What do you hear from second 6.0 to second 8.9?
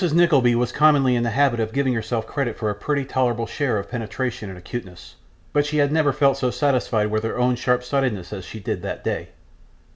felt so satisfied with her own sharp sightedness as she did